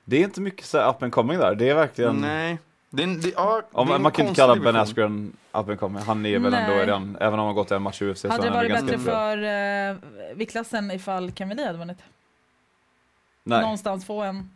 [0.06, 1.56] Det är inte mycket så up and coming där.
[1.56, 2.16] Det är verkligen...
[2.16, 2.60] Nej.
[2.96, 4.74] Det är, en- det, ja, Om, det är man kan inte kalla division.
[4.74, 6.04] Ben Askren up and coming.
[6.04, 6.80] Han är väl ändå Nej.
[6.86, 9.14] redan, även om han gått en match i UFC så Hade det varit bättre bra.
[9.14, 9.38] för
[9.92, 11.98] uh, viktklassen ifall Kevin Lee hade vunnit?
[13.44, 13.62] Nej.
[13.62, 14.50] Någonstans få en...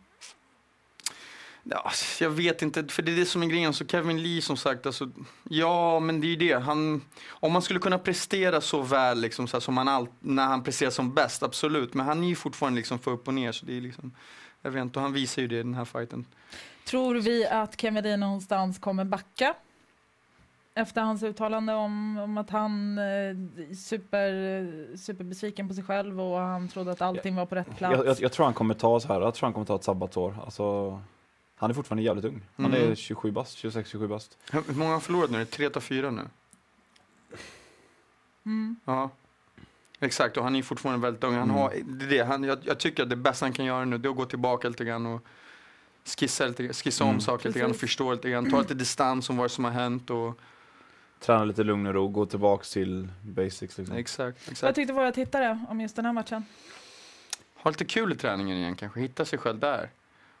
[1.62, 3.74] Ja, jag vet inte, för det är det som är grejen.
[3.74, 5.10] Så Kevin Lee som sagt, alltså,
[5.48, 6.58] ja men det är ju det.
[6.58, 10.46] Han, om man skulle kunna prestera så väl liksom, så här, som han all, när
[10.46, 11.94] han presterar som bäst, absolut.
[11.94, 13.52] Men han är ju fortfarande liksom för upp och ner.
[13.52, 14.12] Så det är liksom,
[14.62, 16.24] jag vet inte, och han visar ju det i den här fighten.
[16.88, 19.54] Tror vi att Lee någonstans kommer backa?
[20.74, 26.68] Efter hans uttalande om, om att han är super, superbesviken på sig själv och han
[26.68, 27.96] trodde att allting var på rätt plats.
[27.96, 29.84] Jag, jag, jag tror han kommer ta så här, jag tror han kommer ta ett
[29.84, 30.36] sabbatsår.
[30.44, 30.90] Alltså,
[31.56, 32.40] han är fortfarande jävligt ung.
[32.56, 32.90] Han Mm.
[32.90, 34.38] är 27 bast, 26-27 bast.
[34.52, 35.44] Hur många har förlorat nu?
[35.44, 36.22] Tre av fyra nu?
[38.46, 38.76] Mm.
[38.84, 39.10] Ja.
[40.00, 41.34] Exakt, och han är fortfarande väldigt ung.
[41.34, 41.56] Han Mm.
[41.56, 43.98] har, det är det, han, jag, jag tycker att det bästa han kan göra nu
[43.98, 45.20] det är att gå tillbaka lite grann och
[46.16, 47.20] skissa, lite, skissa om Mm.
[47.20, 48.50] saker lite grann förstå lite grann.
[48.50, 50.38] Ta lite distans om vad som har hänt och
[51.20, 53.96] Träna lite lugn och ro, gå tillbaks till basics liksom.
[53.96, 54.74] exakt, Vad exakt.
[54.74, 56.44] tyckte våra tittare om just den här matchen?
[57.62, 59.90] Ha lite kul i träningen igen kanske, hitta sig själv där.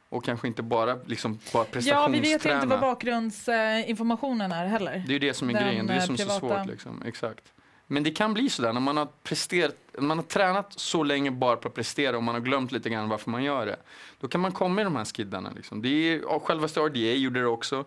[0.08, 2.08] Och kanske inte bara liksom bara Ja, prestationsträna.
[2.08, 4.92] vi vet ju inte vad bakgrundsinformationen är heller.
[5.06, 6.38] Det är ju det som är Den, grejen, det är det eh, som är så
[6.38, 7.02] svårt liksom.
[7.06, 7.44] Exakt.
[7.90, 11.30] Men det kan bli sådär när man har presterat, när man har tränat så länge
[11.30, 13.76] bara på att prestera och man har glömt lite grann varför man gör det.
[14.20, 15.82] Då kan man komma i de här skiddarna liksom.
[15.82, 17.84] Det är, självaste RDA gjorde det också.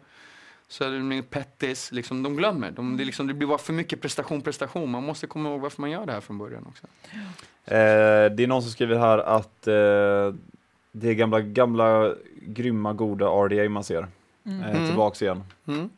[0.68, 2.72] Så är det med Pettis, liksom, de glömmer.
[2.72, 4.92] De, det, liksom, det blir bara för mycket prestation, prestation.
[4.92, 6.88] Man måste komma ihåg varför man gör det här från början också.
[7.66, 9.74] Eh, det är någon som skriver här att eh,
[10.92, 14.08] det är gamla, gamla grymma, goda RDA man ser.
[14.46, 14.62] Mm.
[14.64, 14.88] Eh, Mm.
[14.88, 15.44] Tillbaks igen.
[15.68, 15.90] Mm.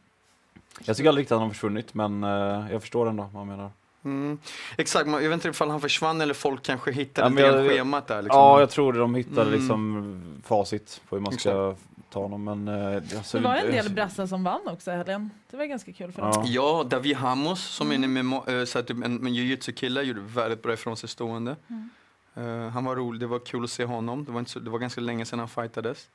[0.86, 3.48] Jag tycker aldrig riktigt att han har försvunnit, men eh, jag förstår ändå vad han
[3.48, 3.72] menar.
[4.06, 4.38] Mm.
[4.78, 8.22] Exakt, jag vet inte ifall han försvann eller folk kanske hittade Ja, jag- schemat där.
[8.22, 8.40] Liksom.
[8.40, 9.54] Ja, jag tror de hittade Mm.
[9.54, 11.76] liksom facit på hur man ska
[12.10, 12.68] ta honom, men...
[12.68, 15.30] Eh, alltså, Det var en del brassar som vann också i helgen.
[15.52, 16.32] Det var ganska kul för dem.
[16.36, 16.44] Ja.
[16.48, 18.04] Ja, David Hamos som Mm.
[18.04, 21.56] är en, memo- eh, typ en, en jujutsu-kille gjorde väldigt bra ifrån sig stående.
[21.68, 21.90] Mm.
[22.36, 24.26] Eh, han var rolig, det var kul att se honom.
[24.26, 26.10] Det var, inte så, det var ganska länge sedan han fightades.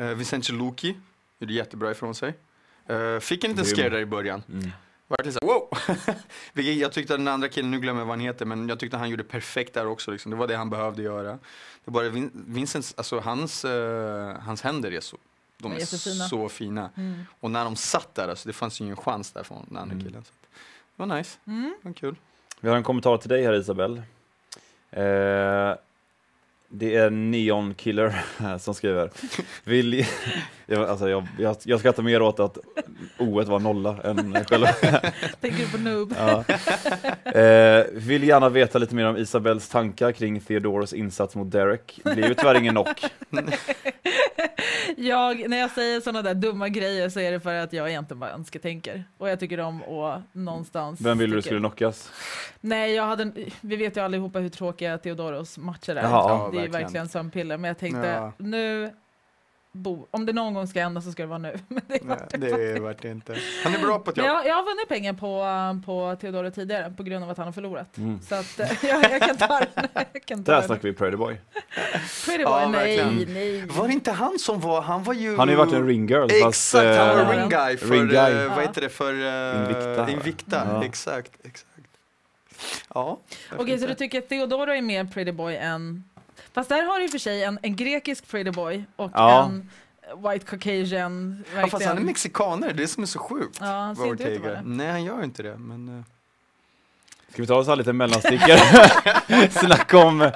[0.00, 0.96] Uh, Vincenzo Luki
[1.38, 2.34] gjorde jättebra ifrån sig.
[2.86, 4.42] Eh, fick en liten scare där i början.
[4.52, 4.70] Mm.
[5.08, 5.68] Verkligen så här, wow!
[6.80, 8.96] Jag tyckte att den andra killen, nu glömmer jag vad han heter, men jag tyckte
[8.96, 10.10] han gjorde perfekt där också.
[10.10, 10.30] Liksom.
[10.30, 11.38] Det var det han behövde göra.
[11.84, 15.16] Det var Vin- Vincents, alltså hans, eh, hans händer är så,
[15.58, 15.78] de är
[16.28, 16.90] så fina.
[16.96, 17.26] Mm.
[17.40, 19.92] Och när de satt där, alltså, det fanns ju ingen chans där från den andra
[19.92, 20.04] Mm.
[20.06, 20.24] killen.
[20.24, 20.32] Så.
[20.96, 21.74] Det var nice, Mm.
[21.82, 22.16] det var kul.
[22.60, 24.02] Vi har en kommentar till dig här Isabel.
[24.90, 25.74] Eh,
[26.68, 28.24] det är Neon Killer
[28.58, 29.10] som skriver.
[29.64, 30.06] Vill,
[30.66, 32.58] jag, alltså jag, jag, jag skrattar mer åt att
[33.18, 34.66] O var nolla än själva.
[35.40, 36.14] Tänker du på noob?
[36.18, 36.44] Ja.
[37.40, 42.00] Eh, vill gärna veta lite mer om Isabels tankar kring Theodoros insats mot Derek.
[42.04, 43.04] Blir ju tyvärr ingen knock.
[44.96, 48.20] Jag, när jag säger sådana där dumma grejer så är det för att jag egentligen
[48.20, 49.04] bara önsketänker.
[49.18, 51.00] Och jag tycker om att någonstans...
[51.00, 52.12] Vem ville du skulle knockas?
[52.60, 56.02] Nej, jag hade, vi vet ju allihopa hur tråkiga Theodoros matcher är.
[56.02, 56.10] Jaha.
[56.10, 56.82] Ja, det är verkligen.
[56.82, 57.56] verkligen sömnpiller.
[57.56, 58.32] Men jag tänkte, Ja.
[58.38, 58.90] nu...
[59.76, 61.58] Bo, om det någon gång ska hända så ska det vara nu.
[61.68, 62.00] Men det
[62.38, 63.36] Nej, var det vart det inte.
[63.64, 64.26] Han är bra på ett jobb.
[64.26, 65.44] jag, jag har vunnit pengar på,
[65.86, 67.98] på Theodoro tidigare på grund av att han har förlorat.
[67.98, 68.20] Mm.
[68.22, 69.88] Så att eh, jag, jag kan ta den.
[70.12, 70.66] Jag kan ta Där den.
[70.66, 71.36] snackar vi Pretty Boy.
[72.26, 73.34] Pretty Ja, boy, nej, verkligen.
[73.34, 73.66] nej.
[73.66, 75.30] Var det inte han som var, han var ju...
[75.30, 76.28] Han har ju varit en ring girl.
[76.42, 78.16] fast, Exakt, han eh, var ring guy för, ring guy.
[78.16, 78.60] eh, vad Ja.
[78.60, 80.10] heter det, för uh, Invicta.
[80.10, 80.66] Invicta.
[80.70, 80.84] Ja.
[80.84, 81.66] Exakt, exakt.
[82.94, 83.18] Ja.
[83.58, 86.04] Okej, så du tycker att Theodoro är mer pretty boy än...
[86.54, 89.44] Fast där har du i och för sig en, en grekisk pretty boy och Ja.
[89.44, 89.70] en
[90.32, 91.44] white caucasian.
[91.56, 93.58] Ja, fast han är mexikaner, det är det som är så sjukt.
[93.60, 94.62] Ja, han ser inte ut det.
[94.64, 95.56] Nej, han gör inte det.
[95.56, 96.04] Men, eh,
[97.32, 98.56] Ska vi ta oss här lite mellanstickor?
[99.50, 100.32] Snacka om eh,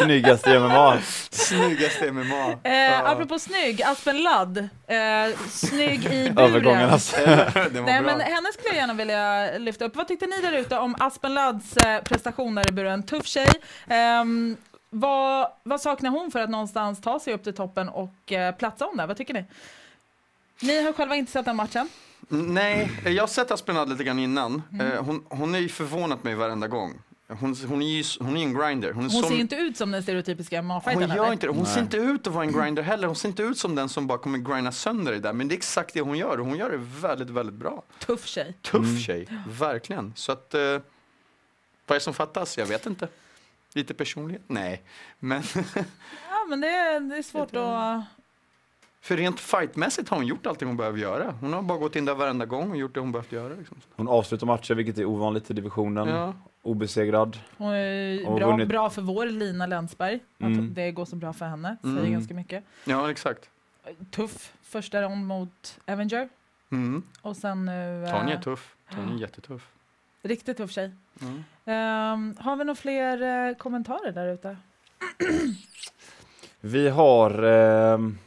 [0.00, 0.98] snyggaste MMA.
[1.30, 2.52] snyggaste MMA.
[2.64, 3.02] Eh, Ja.
[3.06, 4.58] apropå snygg, Aspen Ladd.
[4.58, 6.38] Eh, snygg i buren.
[6.38, 7.16] Övergången alltså.
[7.26, 7.82] Nej, bra.
[8.00, 9.96] men henne skulle jag gärna vilja lyfta upp.
[9.96, 13.02] Vad tyckte ni där ute om Aspen Ladds eh, prestationer i buren?
[13.02, 13.48] Tuff tjej.
[13.88, 14.56] Ehm,
[14.90, 18.84] vad, vad saknar hon för att någonstans ta sig upp till toppen och eh, platsa
[18.84, 19.06] hon där?
[19.06, 19.44] Vad tycker ni?
[20.62, 21.88] Ni har själva inte sett den matchen.
[22.28, 24.62] Nej, jag har sett Aspinall lite grann innan.
[24.72, 24.92] Mm.
[24.92, 26.98] Eh, Hon, hon är ju förvånat mig varenda gång.
[27.28, 28.92] Hon, hon är ju hon är en grinder.
[28.92, 31.08] Hon, är Hon som, ser inte ut som den stereotypiska hon MMA-fightern.
[31.16, 31.32] gör eller?
[31.32, 31.52] inte det.
[31.52, 31.72] Hon Nej.
[31.74, 33.06] ser inte ut att vara en grinder heller.
[33.06, 35.32] Hon ser inte ut som den som bara kommer grinda sönder det där.
[35.32, 37.82] Men det är exakt det hon gör och hon gör det väldigt, väldigt bra.
[37.98, 38.54] Tuff tjej.
[38.62, 38.98] Tuff Mm.
[38.98, 40.12] tjej, verkligen.
[40.16, 40.76] Så att, eh, vad
[41.88, 42.58] är det som fattas?
[42.58, 43.08] Jag vet inte.
[43.74, 44.42] Lite personlighet?
[44.46, 44.82] Nej.
[45.18, 45.42] Men
[46.30, 48.04] Ja, men det, är- det är svårt att...
[49.00, 51.34] för rent fightmässigt har hon gjort allting hon behöver göra.
[51.40, 53.54] Hon har bara gått in där varenda gång och gjort det hon behövt göra.
[53.54, 53.76] Liksom.
[53.96, 56.08] Hon avslutar matcher, vilket är ovanligt i divisionen.
[56.08, 56.34] Ja.
[56.62, 57.38] Obesegrad.
[57.56, 60.14] Hon är Och bra, vunnit- bra för vår Lina Länsberg.
[60.36, 60.74] Att Mm.
[60.74, 61.76] det går så bra för henne.
[61.82, 62.12] Säger Mm.
[62.12, 62.64] ganska mycket.
[62.84, 63.50] ja, exakt.
[64.10, 66.28] Tuff första rond mot Avenger.
[66.72, 67.02] Mm.
[67.22, 68.04] Och sen nu...
[68.04, 68.74] eh, Tanja är tuff.
[68.94, 69.68] Tanja är jättetuff.
[70.22, 70.90] Riktigt tuff tjej.
[71.22, 71.44] Mm.
[71.64, 74.56] Ehm, har vi några fler eh, kommentarer där ute?
[76.60, 78.18] Vi har, ehm,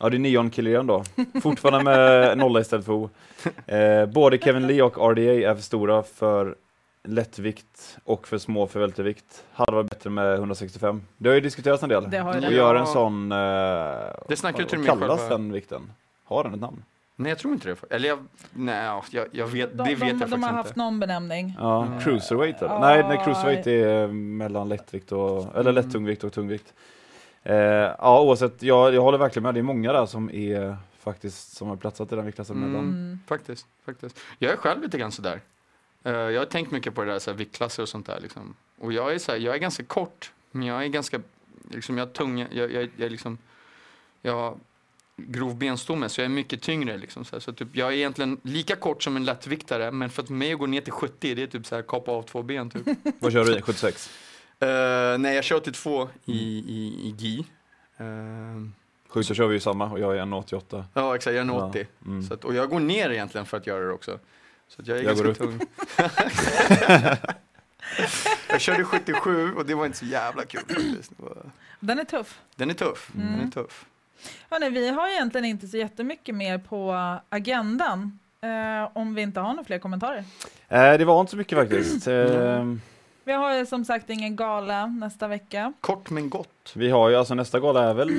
[0.00, 1.04] ja det är Neon Killian då,
[1.42, 3.10] fortfarande med nolla istället för O.
[3.66, 6.54] Eh, både Kevin Lee och RDA är för stora för
[7.04, 9.44] lättvikt och för små för vältervikt.
[9.52, 11.02] Hade varit bättre med 165.
[11.16, 12.10] Det har ju diskuterats en del.
[12.10, 12.56] Det har ju och det.
[12.56, 13.38] gör en sån, eh,
[14.28, 15.92] Det snackar ju till och med kallas själva- den vikten?
[16.24, 16.82] Har den ett namn?
[17.20, 17.94] Nej, jag tror inte det.
[17.94, 18.18] Eller jag,
[18.52, 20.56] nej, ja, jag, jag vet, De, det vet de, jag de faktiskt har inte.
[20.56, 21.54] haft någon benämning.
[21.58, 22.00] Ja, Mm.
[22.00, 22.70] cruiserweight eller?
[22.74, 22.80] Ja.
[22.80, 25.74] Nej, nej, cruiserweight är mellan lättvikt och, eller Mm.
[25.74, 26.74] lättungvikt och tungvikt.
[27.42, 29.54] Eh, ja, oavsett, jag, jag håller verkligen med.
[29.54, 32.70] Det är många där som är faktiskt, som har platsat i den viktklassen Mm.
[32.70, 32.84] mellan.
[32.88, 33.18] Mm.
[33.26, 34.20] Faktiskt, faktiskt.
[34.38, 35.40] Jag är själv lite grann sådär.
[36.04, 38.20] Eh, jag har tänkt mycket på det där, så här, viktklasser och sånt där.
[38.20, 38.54] Liksom.
[38.78, 41.20] Och jag är, så här, jag är ganska kort, men jag är ganska,
[41.70, 43.38] liksom, jag har tunga, jag, jag, jag är liksom,
[44.22, 44.54] jag har
[45.28, 46.98] grov benstomme, så jag är mycket tyngre.
[46.98, 47.40] Liksom, så här.
[47.40, 50.58] så typ, jag är egentligen lika kort som en lättviktare, men för att mig att
[50.58, 52.70] gå ner till 70, det är typ så här, kapa av två ben.
[52.70, 52.82] Typ.
[53.18, 53.62] Vad kör du i?
[53.62, 54.10] 76?
[54.60, 54.68] Eh,
[55.18, 57.46] nej, jag kör 82 i, i, i GI.
[58.00, 58.68] Uh,
[59.08, 60.84] Sju så kör vi ju samma och jag är 1,88.
[60.94, 61.68] ja, exakt, jag är en Ja.
[61.68, 61.86] 80.
[62.06, 62.22] Mm.
[62.22, 64.18] Så att, och jag går ner egentligen för att göra det också.
[64.68, 65.38] Så att jag är Jag ganska går upp.
[65.38, 65.60] tung.
[68.48, 71.12] jag körde 77 och det var inte så jävla kul faktiskt.
[71.16, 72.40] Var- Den är tuff.
[72.56, 73.10] Den är tuff.
[73.12, 73.46] Den Mm.
[73.46, 73.84] är tuff.
[74.50, 76.96] Hörrni, vi har egentligen inte så jättemycket mer på
[77.28, 78.18] agendan.
[78.42, 80.24] Eh, om vi inte har några fler kommentarer.
[80.68, 82.06] Eh, det var inte så mycket faktiskt.
[82.08, 82.64] Eh,
[83.24, 85.72] Vi har ju som sagt ingen gala nästa vecka.
[85.80, 86.72] Kort men gott.
[86.74, 88.10] vi har ju, alltså nästa gala är väl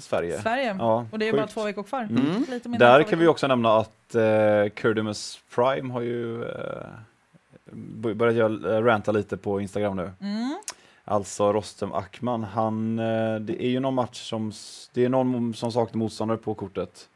[0.00, 0.38] Sverige?
[0.42, 0.76] Sverige.
[0.78, 1.54] Ja, Och det är ju bara sjukt.
[1.54, 2.02] två veckor kvar.
[2.02, 2.44] Mm.
[2.50, 8.34] Lite mindre Där kan vi också nämna att eh, Kurdimus Prime har ju eh, börjat
[8.36, 10.10] göra- eh, ranta lite på Instagram nu.
[10.20, 10.58] Mm.
[11.08, 14.52] Alltså Rostem Akman, han, eh, det är ju någon match som,
[14.92, 17.08] det är någon som saknar motståndare på kortet.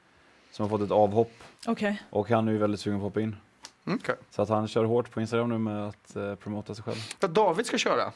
[0.50, 1.33] Som har fått ett avhopp
[1.66, 2.03] Okej.
[2.11, 3.37] och han är ju väldigt sugen på att hoppa in.
[3.87, 4.14] Okej.
[4.31, 6.96] Så att han kör hårt på Instagram nu med att eh, promota sig själv.
[7.20, 8.12] Vad David ska köra?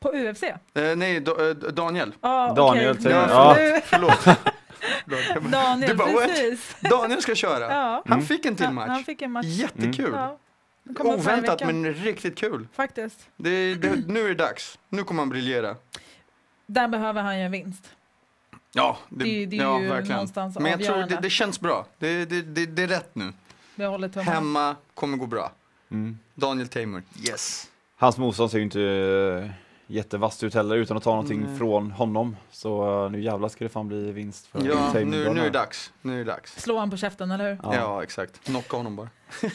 [0.00, 0.42] På UFC?
[0.42, 2.14] Eh, nej, da, eh, Daniel.
[2.20, 3.56] Ja, Daniel Nu- ja.
[3.84, 4.24] Förlåt.
[5.06, 6.24] Bara- Daniel, Du bara, what?
[6.26, 6.76] precis.
[6.80, 7.64] Daniel ska köra.
[7.74, 8.02] Ja.
[8.06, 8.26] Han Mm.
[8.26, 8.88] fick en till Han, match.
[8.88, 9.46] han fick en match.
[9.46, 10.10] Jättekul.
[10.14, 10.38] Ja.
[11.00, 12.68] Oväntat men riktigt kul.
[12.72, 13.28] Faktiskt.
[13.36, 14.78] Det, det, nu är det dags.
[14.88, 15.76] Nu kommer han briljera.
[16.66, 17.90] Där behöver han ju en vinst.
[18.72, 20.12] Ja, Det- det är ja, ju verkligen.
[20.16, 21.14] någonstans Men jag tror avgörande.
[21.14, 21.86] det, det känns bra.
[21.98, 23.32] Det, det, det, det är rätt nu.
[23.74, 24.30] Vi håller tummarna.
[24.30, 25.52] Hemma kommer gå bra.
[25.90, 26.18] Mm.
[26.34, 27.70] Daniel Tamer, yes.
[27.96, 29.50] Hans motstånd ser ju inte uh,
[29.86, 31.58] jättevast ut heller utan att ta någonting Nej.
[31.58, 32.36] från honom.
[32.50, 35.34] Så eh, nu jävlar ska det fan bli vinst för Ja, Tamer nu, Gunnar.
[35.34, 35.92] nu är det dags.
[36.02, 36.62] Nu är det dags.
[36.62, 37.58] Slå han på käften, eller hur?
[37.62, 38.02] Ja, Ja.
[38.02, 38.44] exakt.
[38.44, 39.08] Knocka honom bara.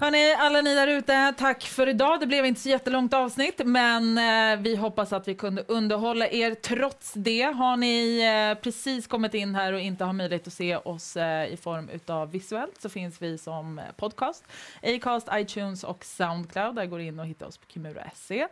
[0.00, 2.20] Hörni, alla ni där ute, tack för idag.
[2.20, 6.54] Det blev inte så jättelångt avsnitt, men eh, vi hoppas att vi kunde underhålla er
[6.54, 7.42] trots det.
[7.42, 8.20] Har ni
[8.54, 11.88] eh, precis kommit in här och inte har möjlighet att se oss eh, i form
[11.88, 14.44] utav visuellt så finns vi som eh, podcast.
[14.82, 16.74] Acast, iTunes och Soundcloud.
[16.74, 18.48] Där går in och hittar oss på kimura.se.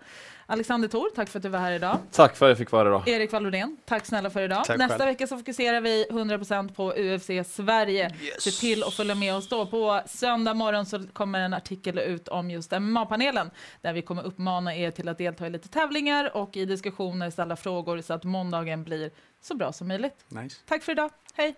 [0.47, 1.99] Alexander Thor, tack för att du var här idag.
[2.13, 3.09] Tack för att jag fick vara här idag.
[3.09, 4.65] Erik Wallrodén, tack snälla för idag.
[4.65, 5.09] Tack Nästa själv.
[5.09, 8.15] vecka så fokuserar vi 100% på UFC Sverige.
[8.39, 9.67] Se till att följa med oss då.
[9.67, 10.99] På söndag morgon så
[11.35, 15.47] kommer en artikel ut om just MMA-panelen där vi kommer uppmana er till att delta
[15.47, 19.89] i lite tävlingar och i diskussioner, ställa frågor så att måndagen blir så bra som
[19.89, 20.25] möjligt.
[20.29, 20.57] Nice.
[20.67, 21.11] Tack för idag.
[21.35, 21.55] Hej!